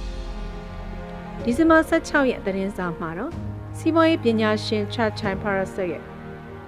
[1.42, 3.32] ။ဒီဇင်ဘာ16ရက်သတင်းစာမှာတော့
[3.78, 6.02] စီးပွားရေးပညာရှင် Chachai Parasite ရဲ့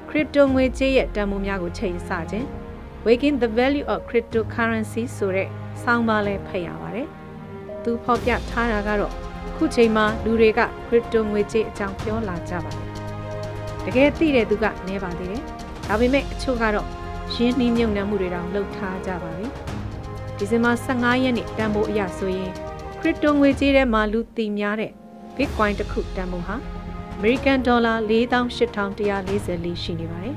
[0.08, 2.46] crypto ငွေကြေးရဲ့တန်ဖိုးများကိုချိန်ဆခြင်း
[3.06, 5.48] Waking the Value of Cryptocurrency ဆိုတဲ့
[5.82, 7.08] ဆောင်းပါးလေးဖတ်ရပါတယ်။
[7.82, 9.25] သူဖော်ပြထားတာကတော့
[9.56, 12.86] ခုချိန်မှာလူတွေက crypto ငွေကြေးအကြောင်းပြောလာကြပါတယ်။
[13.84, 15.42] တကယ်သိတဲ့သူကနည်းပါသေးတယ်။
[15.88, 16.86] ဒါပေမဲ့အချို့ကတော့
[17.34, 19.46] ရင်းနှီးမြုပ်နှံမှုတွေတောင်လုပ်ထားကြပါပြီ။
[20.36, 22.50] ဒီဇင်ဘာ15ရက်နေ့တန်ဖိုးအရဆိုရင်
[23.00, 24.92] crypto ငွေကြေးထဲမှာလူသိများတဲ့
[25.36, 26.56] Bitcoin တစ်ခုတန်ဖိုးဟာ
[27.16, 30.36] American Dollar 48,144ရှိနေပါတယ်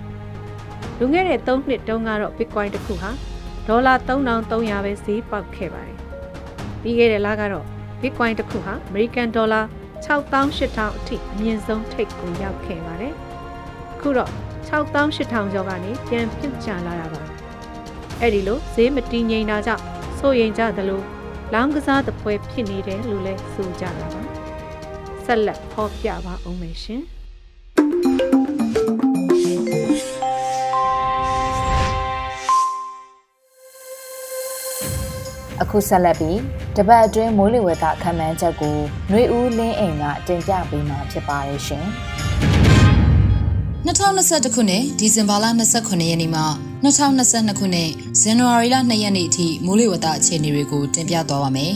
[0.98, 3.10] ။လွန်ခဲ့တဲ့3နှစ်တုန်းကတော့ Bitcoin တစ်ခုဟာ
[3.67, 5.98] ဒေါ်လာ3,300ပဲဈေးပေါက်ခဲ့ပါတယ်။
[6.82, 7.65] ပြီးခဲ့တဲ့လကတော့
[8.01, 9.65] Bitcoin တစ်ခုဟာ American Dollar
[10.05, 13.13] 6800အထိအမြင့်ဆုံးထိပ်ကိုရောက်ခဲ့ပါတယ်။
[13.93, 14.31] အခုတော့
[14.67, 17.21] 6800ကျော်ကနေပြန်ပြုတ်ကျလာတာပါ။
[18.21, 19.83] အဲ့ဒီလိုဈေးမတည်ငြိမ်တာကြောင့်
[20.19, 21.01] စိုးရိမ်ကြသလို
[21.53, 24.21] လောင်းကစားသပွဲဖြစ်နေတယ်လို့လည်းဆိုကြတာပါ။
[25.25, 27.03] ဆက်လက်ဖော်ပြပါအောင်မယ်ရှင်။
[35.69, 36.39] အခုဆက်လက်ပြီး
[36.77, 38.75] တပတ်အတွင်းမိုးလေဝသခန့်မှန်းချက်ကို
[39.10, 41.86] ຫນွေဦးလင်းအိမ်ကတင်ပြပေးမှာဖြစ်ပါတယ်ရှင်။
[43.86, 46.43] 2021ခုနှစ်ဒီဇင်ဘာလ29ရက်နေ့မှ
[46.84, 47.89] 2022ခုနှစ်
[48.21, 51.73] ဇန်နဝါရီလ2ရက်နေ့အထိမိုးလေဝသအခြေအနေတွေကိုတင်ပြသွားပါမယ်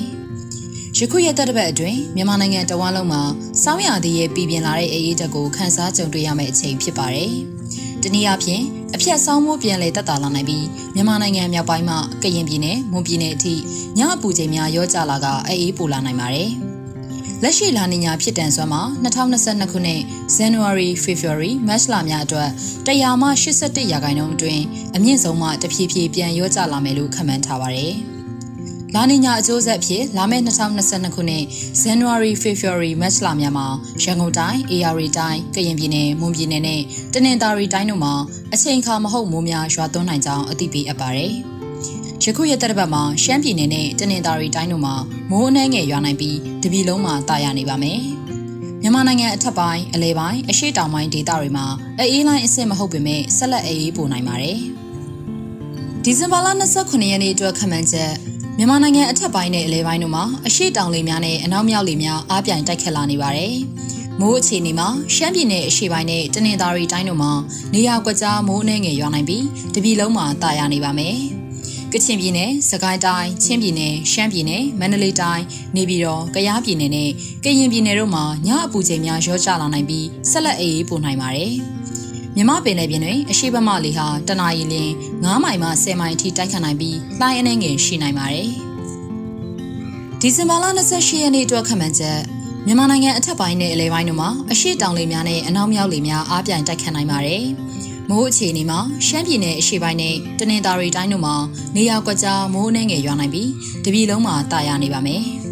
[0.97, 3.23] ။ယခုရက်သက်တစ်ပတ်အတွင်းမြန်မာနိုင်ငံတဝန်းလုံးမှာ
[3.63, 7.31] စောင်းရသည်ရဲ့ပြည်ပြင်းလာတဲ့အေးအေးတက်ကိုခန်းစားကြုံတွေ့ရမယ့်အချိန်ဖြစ်ပါတယ်။
[8.03, 8.63] တနည်းအားဖြင့်
[8.95, 13.55] အဖြတ်ဆောင်းမိုးပြန်လေတက်တာလာနိုင်ပြီးမြန်မာနိုင်ငံမြောက်ပိုင်းမှကရင်ပြည်နယ်၊မွန်ပြည်နယ်အထိ
[13.97, 16.49] ညအပူချိန်များရောကျလာကအေးအေးပိုလာနိုင်ပါတယ်။
[17.43, 20.01] လက်ရှိလာနေညာဖြစ်တန်စွမ်းမှာ2022ခုနှစ်
[20.37, 22.49] January, February, March လများအတွက်
[22.85, 24.63] 100မှ81ရာခိုင်နှုန်းအတွင်း
[24.95, 27.93] အမြင့်ဆုံးမှတဖြည်းဖြည်းပြန်ရောကျလာမယ်လို့ခန့်မှန်းထားပါတယ်။
[28.95, 31.43] လာနီညာအကျိုးဆက်ဖြစ်လာမယ့်2022ခုနှစ်
[31.81, 33.67] January, February, March လများမှာ
[34.03, 36.81] ရန်ကုန်တိုင်း၊ AR တိုင်း၊ကရင်ပြည်နယ်၊မွန်ပြည်နယ်နဲ့
[37.13, 38.13] တနင်္သာရီတိုင်းတို့မှာ
[38.53, 41.31] အချိန်အခါမဟုတ်မိုးများရွာသွန်းနိုင်ကြောင်းအသိပေးအပ်ပါတယ်။
[42.23, 44.95] ယခုရက်သက်ပတ်မှာရှမ်းပြည်နယ်နဲ့တနင်္သာရီတိုင်းတို့မှာ
[45.31, 47.99] မိုးအနှဲငယ်ရွာနိုင်ပြီးတပြည်လုံးမှာတာယာနေပါမယ်။
[48.81, 51.65] မြန်မာနိုင်ငံအထက်ပိုင်းအလဲပိုင်းအရှေ့တောင်ပိုင်းဒေသတွေမှာ
[51.99, 54.57] အေးလိုင်းအဆင့်မဟုတ်ပေမဲ့ဆက်လက်အေးပိုနိုင်ပါတယ်။
[56.03, 56.47] ဒီဇင်ဘာလ
[56.79, 58.13] 29ရက်နေ့အတွက်ခန့်မှန်းချက်
[58.57, 63.55] မြန်မာနိုင်ငံအထက်ပိုင်းနဲ့အလဲပိုင်းတို့မှာအရှေ့တောင်လေများနဲ့အနောက်မြောက်လေများအားပြိုင်တိုက်ခတ်လာနေပါတယ်။
[64.19, 67.31] မိုးအခြေအနေမှာရှမ်းပြည်နယ်အရှေ့ပိုင်းနဲ့တနင်္သာရီတိုင်းတို့မှာ
[67.73, 71.15] နေရာကွက်ကြားမိုးအနှဲငယ်ရွာနိုင်ပြီးတပြည်လုံးမှာတာယာနေပါမယ်။
[71.93, 75.43] ကချင်ပြည်နယ်၊စကိုင်းတိုင်း၊ချင်းပြည်နယ်၊ရှမ်းပြည်နယ်၊မန္တလေးတိုင်း၊
[75.75, 77.09] နေပြည်တော်၊ကယားပြည်နယ်နဲ့
[77.43, 81.53] ကရင်ပြည်နယ်တို့မှာညအပူချိန်များရောကျလာနိုင်ပြီးဆက်လက်အေးအေးပိုနိုင်ပါတယ်။
[82.35, 84.91] မြမပင်လယ်ပြင်တွင်အရှိတ်မလေဟာတနအီလင်း
[85.23, 88.49] 9မိုင်မှ10မိုင်အထိတိုက်ခတ်နိုင်ပြီးလှိုင်းအနှဲငယ်ရှိနိုင်ပါတယ်။
[90.21, 92.19] ဒီဇင်ဘာလ28ရက်နေ့အတွက်ခန့်မှန်းချက်
[92.65, 97.43] မြန်မာနိုင်ငံအထက်ပိုင်းနဲ့အလဲပိုင်းတို့မှာအရှိတောင်လေများနဲ့အနောက်မြောက်လေများအားပြိုင်တိုက်ခတ်နိုင်ပါတယ်။
[98.09, 101.35] မိုးအခြေအနေမှာရှမ်းပြည်နယ်အရှေ့ပိုင်းနဲ့တနင်္သာရီတိုင်းတို့မှာ
[101.75, 103.49] နေရာကွက်ကြားမိုးအနှဲငယ်ရွာနိုင်ပြီး
[103.85, 105.23] တပြည်လုံးမှာတာယာနေပါမယ်။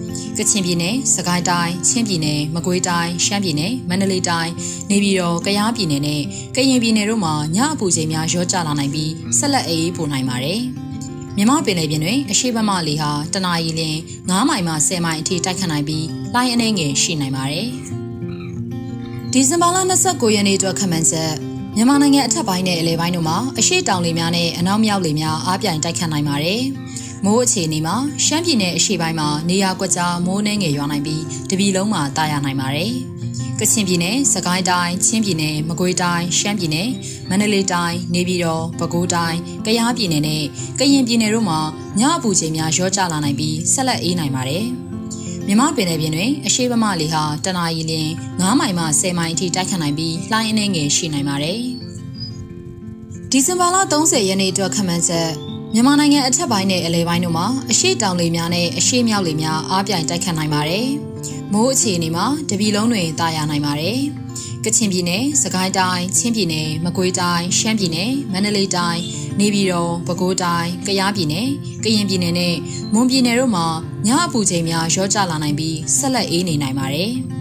[0.41, 4.51] ကချင်ပြည်နယ်၊စကိုင်းတိုင်း၊ချင်းပြည်နယ်၊မကွေးတိုင်း၊ရှမ်းပြည်နယ်၊မန္တလေးတိုင်း၊
[4.89, 6.21] နေပြည်တော်၊ကယားပြည်နယ်နဲ့
[6.55, 10.61] ကရင်ပြည်နယ်တို့မှာညအပူချိန်များရောကျလာနိုင်ပြီးဆက်လက်အေးပိုနိုင်ပါတယ်။
[11.37, 13.81] မြမပင်လယ်ပြင်တွင်အရှိတ်ဘက်မှလေဟာတနအီလ
[14.19, 17.67] 9မိုင်မှ10မိုင်အထိတိုက်ခတ်နိုင်ပြီးလှိုင်းအနှဲငယ်ရှိနိုင်ပါတယ်။
[19.31, 21.33] ဒီဇင်ဘာလ29ရက်နေ့အတွက်ခန့်မှန်းချက်
[21.75, 26.61] မြန်မာနိုင်ငံအထက်ပိုင်းနဲ့အလဲပိုင်းတို့မှာအရှိတောင်လေများနဲ့အနောက်မြောက်လေများအားပြိုင်တိုက်ခတ်နိုင်ပါတယ်။
[27.25, 32.93] မိုးအခြေအနေမှာရှမ်းပြည်နယ်အရှေ့ပိုင်းမှာနေရာကွက်ကြားမိုးနှဲငယ်ရွာနိုင်ပြီးတပြည်လုံးမှာတာယာနိုင်ပါတယ်။
[33.59, 36.87] ကချင်ပြည်နယ်၊စကိုင်းတိုင်း၊ချင်းပြည်နယ်၊မကွေးတိုင်း၊ရှမ်းပြည်နယ်၊
[37.29, 40.43] မန္တလေးတိုင်း၊နေပြည်တော်၊ပဲခူးတိုင်း၊ကယားပြည်နယ်နဲ့
[40.79, 41.59] ကရင်ပြည်နယ်တို့မှာ
[41.99, 44.65] ညအပူချိန်များရောကျလာနိုင်ပြီးဆက်လက်အေးနိုင်ပါတယ်။
[45.47, 47.93] မြမပင်နယ်ပြင်တွင်အရှိပမလေဟာတနအီလ
[48.25, 51.59] 9မိုင်မှ10မိုင်အထိတိုက်ခတ်နိုင်ပြီးလှိုင်းအနှဲငယ်ရှိနိုင်ပါတယ်။
[53.31, 60.87] ဒီဇင်ဘာလ30ရက်နေ့အတွက်ခန့်မှန်းချက် မြန်မာနိုင်ငံအထက်ပိုင်းနဲ့အလဲပိုင်းတို့မှာအရှိတောင်လေများနဲ့အရှိမြောက်လေများအားပြိုင်တိုက်ခတ်နိုင်ပါတယ်။
[61.53, 63.99] မိုးအခြေအနေမှာတပြည်လုံးတွင်တာယာနိုင်ပါတယ်။
[64.65, 68.99] ကချင်ပြည်နယ်၊စကိုင်းတိုင်း၊ချင်းပြည်နယ်၊မကွေးတိုင်း၊ရှမ်းပြည်နယ်၊မန္တလေးတိုင်း၊
[69.39, 71.47] နေပြည်တော်၊ပဲခူးတိုင်း၊ကယားပြည်နယ်၊
[71.83, 72.55] ကရင်ပြည်နယ်နဲ့
[72.93, 73.67] မွန်ပြည်နယ်တို့မှာ
[74.07, 77.11] ညအပူချိန်များရောကျလာနိုင်ပြီးဆက်လက်အေးနေနိုင်ပါတယ်။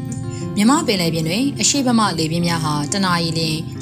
[0.60, 3.40] မြမပင်လယ်ပြင်တွင်အရှိတ်ဘမလေပြင်းများဟာတနအီလ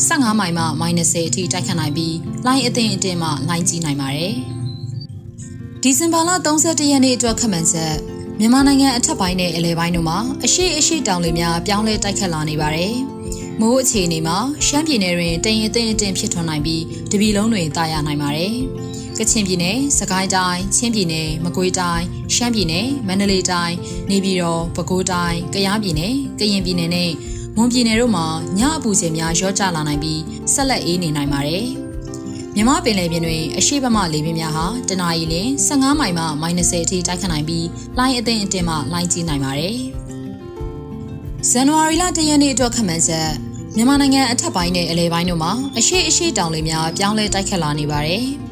[0.09, 4.35] 15မိုင်မှ -30 အထိတိုက်ခတ်နိုင်ပြီးလိုင်းအသင်အတင်မှလိုင်းကြီးနိုင်ပါတယ်။
[5.83, 7.95] ဒီဇင်ဘာလ31ရက်နေ့အတွက်ခန့်မှန်းချက်
[8.41, 12.95] မြန်မာနိုင်ငံအထက်ပိုင်းနဲ့အလဲပိုင်းတို့မှာအရှိအရှိတောင်လေများပြောင်းလဲတိုက်ခတ်လာနေပါတယ်။
[13.61, 18.55] မိုးအခြေအနေမှာရှမ်းပြည်နယ်တွင်တရင်အသင်အတင်ဖြစ်ထွန်းနိုင်ပြီးတပြည်လုံးတွင်တာယာနိုင်ပါတယ်။
[19.19, 22.05] ကချင်ပြည်နယ်၊စကိုင်းတိုင်း၊ချင်းပြည်နယ်၊မကွေးတိုင်း၊
[22.35, 23.75] ရှမ်းပြည်နယ်၊မန္တလေးတိုင်း၊
[24.11, 27.11] နေပြည်တော်၊ပဲခူးတိုင်း၊ကယားပြည်နယ်၊ကရင်ပြည်နယ်နဲ့
[27.57, 28.27] မွန်ပြည်နယ်တို့မှာ
[28.59, 30.21] ညအပူချိန်များရောကျလာနိုင်ပြီး
[30.53, 31.65] ဆက်လက်အေးနေနိုင်ပါတယ်။
[32.55, 35.35] မြမပင်လယ်ပြင်တွင်အရှိတ်ဘမလေပြင်းများဟာတနအီလ
[35.69, 37.67] 15မိုင်မှ -30 အထိတိုက်ခတ်နိုင်ပြီး
[37.99, 39.77] လိုင်းအသင်အတင်မှလိုင်းကြီးနိုင်ပါတယ်။
[41.51, 43.31] ဇန်နဝါရီလ1ရက်နေ့အတွက်ခန့်မှန်းချက်
[43.77, 48.25] မြန်မာနိုင်ငံအထက်ပိုင်းနဲ့အလဲပိုင်းတို့မှာအရှိအရှိတောင်လေများပြောင်းလဲတိုက်ခတ်လာနေပါတယ်။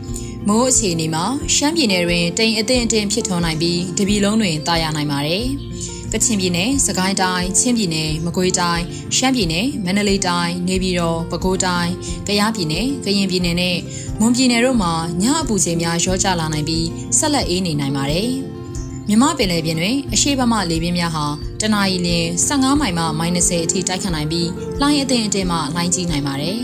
[0.51, 5.45] မိုးအခြေအနေမှာရှမ်းပြည်နယ်တွင်တိမ်အထင်အထင်ဖြစ်ထွန်းနိုင်ပြီးတပြည်လုံးတွင်တာယာနိုင်ပါတယ်။
[6.13, 8.83] ကချင်ပြည်နယ်၊စကိုင်းတိုင်း၊ချင်းပြည်နယ်၊မကွေးတိုင်း၊
[9.17, 11.91] ရှမ်းပြည်နယ်၊မန္တလေးတိုင်း၊နေပြည်တော်၊ပဲခူးတိုင်း၊
[12.29, 13.77] ကယားပြည်နယ်၊ကရင်ပြည်နယ်နဲ့
[14.21, 16.87] မွန်ပြည်နယ်တို့မှာညအပူချိန်များရောကျလာနိုင်ပြီး
[17.19, 18.31] ဆက်လက်အေးနေနိုင်ပါတယ်။
[19.09, 21.27] မြမပင်လယ်ပြင်တွင်အရှိဘမလေပြင်းများဟာ
[21.61, 22.09] တနအီလ
[22.49, 24.49] 15မိုင်မှ -30 အထိတိုက်ခတ်နိုင်ပြီး
[24.81, 26.59] လှိုင်းအသင်အတင်းမှလှိုင်းကြီးနိုင်ပါတယ်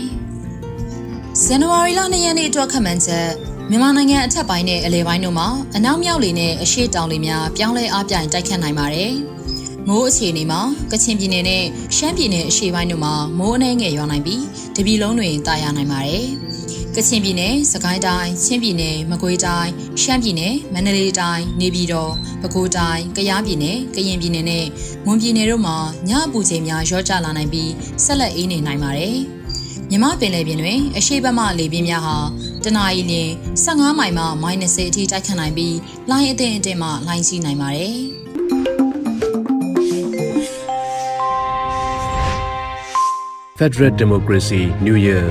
[1.43, 9.11] ။ဇန်နဝါရီလ2ရက်နေ့အတွက်ခန့်မှန်းချက် မြန်မာနိုင်ငံအထက်ပိုင်းနဲ့အလယ်ပိုင်းတို့မှာအနောက်မြောက်လေနဲ့အရှေ့တောင်လေများပြောင်းလဲအားပြိုင်တိုက်ခတ်နိုင်ပါတယ်။
[9.87, 11.63] မိုးအခြေအနေမှာကချင်ပြည်နယ်နဲ့
[11.95, 14.43] ရှမ်းပြည်နယ်အရှေ့ပိုင်းတို့မှာမိုးအနှဲငယ်ရွာနိုင်ပြီး
[14.75, 16.25] တပြည်လုံးတွင်တာယာနိုင်ပါတယ်။
[16.95, 19.69] ကချင်ပြည်နယ်၊စကိုင်းတိုင်း၊ချင်းပြည်နယ်၊မကွေးတိုင်း၊
[20.01, 24.65] ရှမ်းပြည်နယ်၊မန္တလေးတိုင်း၊နေပြည်တော်၊ပဲခူးတိုင်း၊ကယားပြည်နယ်၊ကရင်ပြည်နယ်နဲ့
[25.05, 25.77] မွန်ပြည်နယ်တို့မှာ
[26.09, 27.71] ညအပူချိန်များရော့ကျလာနိုင်ပြီး
[28.03, 29.17] ဆက်လက်အေးနေနိုင်ပါတယ်။
[29.89, 32.17] မြမပင်လယ်ပြင်တွင်အရှိတ်ဘက်မှလေပြင်းများဟာ
[32.65, 33.13] တနအီလ
[33.65, 35.77] 15မိုင်မှ -30 အထိတိုက်ခတ်နိုင်ပြီး
[36.09, 37.97] လိုင်းအသင့်အတင့်မှလိုင်းစီးနိုင်ပါတယ်။
[43.59, 45.25] Federal Democracy New Year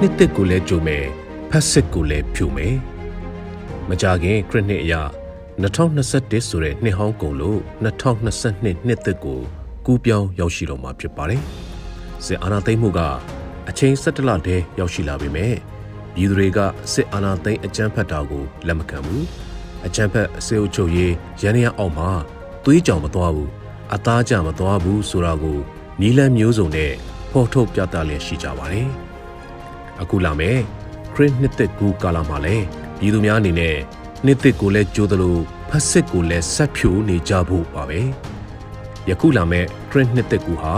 [0.00, 1.04] နှစ်သက်ကိုလည်းကြုံမယ်
[1.50, 2.74] ဖက်စစ်ကိုလည်းဖြူမယ်
[3.88, 4.94] မကြခင်ခရစ်နှစ်အရ
[5.62, 9.40] 2021ဆိုတဲ့နှစ်ဟောင်းကုန်လို့2022နှစ်သက်ကို
[9.86, 11.42] ကူးပြောင်းရောက်ရှိတော့မှာဖြစ်ပါတယ်
[12.24, 13.00] စစ်အာဏာသိမ်းမှုက
[13.68, 15.73] အချိန်17လတည်းရောက်ရှိလာပေမဲ့
[16.14, 16.58] ပြည်သူတွေက
[16.92, 19.24] စစ်အာဏာသိမ်းအကြမ်းဖက်တာကိုလက်မခံဘူး
[19.86, 22.10] အကြမ်းဖက်အစေအုပ်ချုပ်ရေးရန်ရအောက်မှာ
[22.64, 23.50] သွေးကြောင်မသွားဘူး
[23.94, 25.58] အသားကြမသွားဘူးဆိုတာကို
[26.00, 26.92] နီလန်းမျိုးစုံနဲ့
[27.30, 28.88] ဖော်ထုတ်ပြသလျက်ရှိကြပါတယ်
[30.00, 30.58] အခုလာမယ်
[31.14, 32.56] ခရစ်နှစ်သက်ကူကာလာမှာလဲ
[32.98, 33.76] ပြည်သူများအနေနဲ့
[34.24, 35.36] နှစ်သက်ကိုလည်းကြိုးသလို
[35.68, 38.00] ဖက်စစ်ကိုလည်းဆက်ဖြိုနေကြဖို့ပါပဲ
[39.08, 40.74] ယခုလာမယ်ခရစ်နှစ်သက်ကူဟာ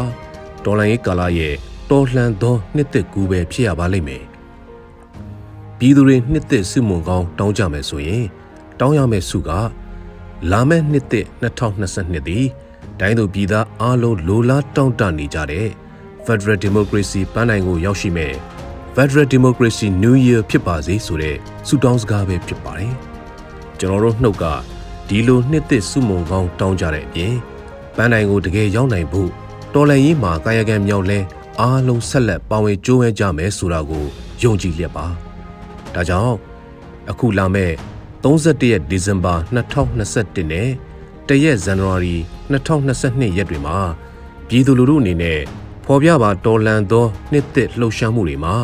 [0.64, 1.54] ဒေါ်လာရေးကာလာရဲ့
[1.90, 4.24] တော်လှန်သောနှစ်သက်ကူပဲဖြစ်ရပါလိမ့်မယ်
[5.78, 8.24] ပြည်သူတွေနှစ်သက်စုမုံကောင်းတောင်းကြမယ်ဆိုရင်
[8.80, 9.50] တောင်းရမယ့်စုက
[10.50, 12.46] လာမယ့်နှစ်သက်2022သည်
[13.00, 15.68] တိုင်းသူပြည်သားအားလုံးလိုလားတောင်းတနေကြတဲ့
[16.26, 18.34] Federal Democracy ပန်းနိုင်ကိုရောက်ရှိမဲ့
[18.94, 21.36] Federal Democracy New Year ဖြစ်ပါစေဆိုတဲ့
[21.66, 22.94] ဆုတောင်းစကားပဲဖြစ်ပါတယ်။
[23.78, 24.44] ကျွန်တော်တို့နှုတ်က
[25.08, 27.34] ဒီလိုနှစ်သစ်ဆုမွန်ကောင်းတောင်းကြတဲ့အပြင်
[27.96, 29.30] ပန်းနိုင်ကိုတကယ်ရောက်နိုင်ဖို့
[29.74, 31.18] တော်လန်ရေးမှာကာယကံမြောက်လဲ
[31.60, 34.04] အားလုံးဆက်လက်ပါဝင်ကြိုးဝဲကြမယ်ဆိုတာကို
[34.42, 35.08] ယုံကြည်လျက်ပါ။
[35.96, 36.36] ဒါကြောင့်
[37.10, 37.72] အခုလာမဲ့
[38.22, 40.68] 31ရက်ဒီဇင်ဘာ2021နဲ့
[41.28, 42.16] တရက်ဇန်နဝါရီ
[42.52, 43.78] 2022ရက်တွေမှာ
[44.48, 45.40] ပြည်သူလူထုအနေနဲ့
[45.84, 48.54] ဖော်ပြပါတော်လန်သောနှစ်သစ်လှုပ်ရှားမှုတွေမှာ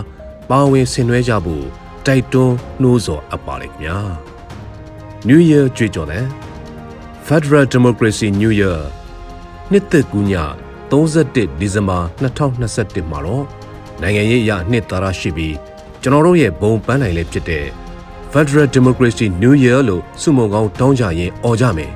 [0.50, 1.66] ပါဝင်ဆင်နွှဲကြဖို့
[2.06, 3.98] တိုက်တွန်းနှိုးဆော်အပ်ပါလိမ့်ခင်ဗျာ
[5.28, 6.26] New Year ကြွေးကြော်တဲ့
[7.26, 8.80] Federal Democracy New Year
[9.70, 10.32] နှစ်သက်ကူးည
[10.90, 13.44] 31ဒီဇင်ဘာ2021မှာတော့
[14.00, 15.56] နိုင်ငံရေးအရနှစ်သာရရှိပြီး
[16.04, 17.66] ကျွန်တော်တို့ရဲ့ဘုံပန်းနိုင်လေးဖြစ်တဲ့
[18.32, 21.92] Federal Democracy New Year လို့စုမုံကောင်းတောင်းကြရင်អော်ကြမယ်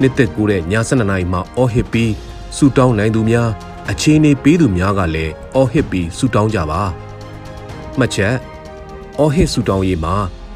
[0.00, 2.12] နှစ်သက်ကူးတဲ့ည7:00နာရီမှာအော်ဟစ်ပြီး
[2.56, 3.48] ဆူတောင်းနိုင်သူများ
[3.90, 6.82] အခြေအနေပေးသူများကလည်းအော်ဟစ်ပြီးဆူတောင်းကြပါ
[7.98, 8.34] မှတ်ချက်
[9.18, 10.14] အော်ဟစ်ဆူတောင်းရေးမှာ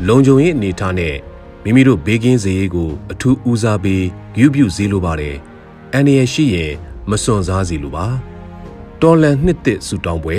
[0.09, 1.17] လုံခြုံရေးအနေထားနဲ့
[1.65, 4.05] မိမိတို့ဘေးကင်းစေရေးကိုအထူးဦးစားပေး
[4.39, 5.37] ယူပြုစေလိုပါတယ်
[5.93, 6.73] အန်ရရှိရင်
[7.11, 8.07] မစွန့်စားစေလိုပါ
[9.01, 10.39] တော်လန်နှစ်သစ်ဆူတောင်းပွဲ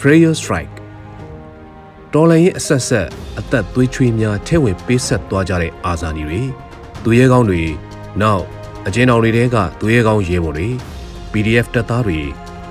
[0.00, 0.79] prayer strike
[2.14, 6.42] တော်လန်ရဲ့အဆက်ဆက်အသက်သွေးချွေးများထဲဝင်ပေးဆက်သွားကြတဲ့အာဇာနည်တွေ
[7.02, 7.62] သူရဲကောင်းတွေ
[8.20, 8.44] နောက်
[8.86, 10.68] အကျဉ်းတော်တွေတဲကသူရဲကောင်းရဲဘော်တွေ
[11.32, 12.20] PDF တပ်သားတွေ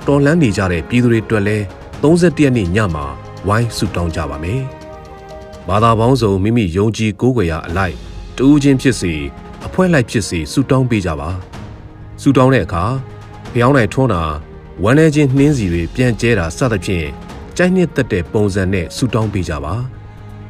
[0.06, 1.56] တော်လှန်နေကြတဲ့ပြည်သူတွေအတွက်လဲ
[2.02, 3.04] 31ရက်နေ့ညမှာ
[3.48, 4.60] ဝိုင်းဆုတောင်းကြပါမယ်။
[5.68, 7.94] ဘာသာပေါင်းစုံမိမိယုံကြည်ကိုးကွယ်ရာအလိုက်
[8.38, 9.12] တူးချင်းဖြစ်စီ
[9.66, 11.30] အဖွဲ့လိုက်ဖြစ်စီဆုတောင်းပေးကြပါ။
[12.22, 12.84] ဆုတောင်းတဲ့အခါ
[13.52, 14.22] ဖျောင်းနိုင်ထွန်းတာ
[14.82, 17.08] ဝမ်းနေခြင်းနှင်းစီတွေပြန်ကျဲတာစသဖြင့်
[17.56, 19.76] ကြိုက်နှစ်သက်တဲ့ပုံစံနဲ့ဆုတောင်းပေးကြပါ။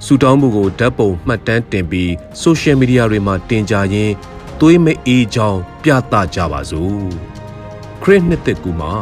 [0.04, 2.10] ဆုတောင်းမှုကိုဓာတ်ပုံမှတ်တမ်းတင်ပြီး
[2.42, 4.14] social media တွေမှာတင်ကြရင်း
[4.60, 7.02] သွေးမအေးချောင်းပြသကြပါစို့
[8.02, 8.92] ခရစ်နှစ်သက်ကူမှာ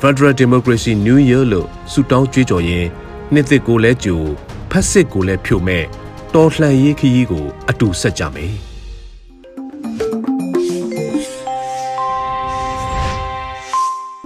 [0.00, 2.88] Federal Democracy New Year လို့ဆုတောင်းကြွေးကြော်ရင်း
[3.32, 4.22] နှစ်သက်ကိုလည်းကြို
[4.70, 5.84] ဖက်စစ်ကိုလည်းဖြိုမဲ့
[6.34, 8.71] တော်လှန်ရေးခရီးကိုအတူဆက်ကြမယ်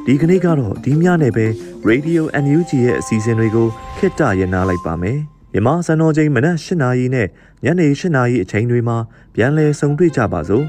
[0.09, 1.47] ဒီကနေ့ကတော့ဒီညနဲ့ပဲ
[1.89, 5.19] Radio NUG ရဲ့အစီအစဉ်တွေကိုခਿੱတရနာလိုက်ပါမယ်
[5.53, 7.29] မြမစံတော်ချိန်မနက်၈နာရီနဲ့
[7.65, 8.97] ညနေ၈နာရီအချိန်တွေမှာ
[9.35, 10.65] ပြန်လည်ဆုံတွေ့ကြပါစို့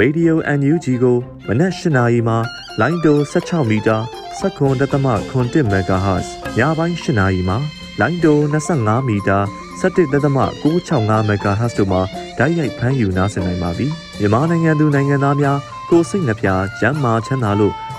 [0.00, 1.16] Radio NUG ကို
[1.48, 2.38] မနက်၈နာရီမှာ
[2.80, 3.96] လိုင်းတို16မီတာ
[4.40, 6.26] 7.3 MHz
[6.58, 7.58] ညပိုင်း၈နာရီမှာ
[8.00, 9.38] လိုင်းတို25မီတာ
[9.80, 12.00] 17.665 MHz တို့မှာ
[12.38, 13.86] ဓာတ်ရိုက်ဖမ်းယူနားဆင်နိုင်ပါပြီ
[14.18, 15.58] မြန်မာနိုင်ငံသူနိုင်ငံသားများ
[15.90, 16.48] ကိုစိတ်နှပြ
[16.80, 17.74] ကျန်းမာချမ်းသာလို့